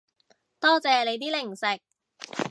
[0.59, 1.79] 多謝你啲零食